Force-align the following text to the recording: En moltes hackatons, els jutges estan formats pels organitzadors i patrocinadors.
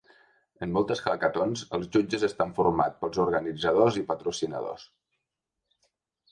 En 0.67 0.71
moltes 0.77 1.03
hackatons, 1.11 1.61
els 1.79 1.91
jutges 1.97 2.25
estan 2.29 2.55
formats 2.61 2.99
pels 3.03 3.21
organitzadors 3.27 4.03
i 4.03 4.07
patrocinadors. 4.11 4.91